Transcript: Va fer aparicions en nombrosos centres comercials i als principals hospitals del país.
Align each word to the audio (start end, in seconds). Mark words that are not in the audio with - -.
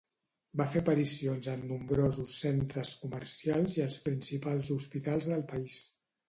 Va 0.59 0.65
fer 0.69 0.79
aparicions 0.85 1.49
en 1.51 1.61
nombrosos 1.71 2.31
centres 2.45 2.95
comercials 3.03 3.77
i 3.81 3.85
als 3.87 3.99
principals 4.09 4.73
hospitals 4.79 5.29
del 5.35 5.47
país. 5.55 5.79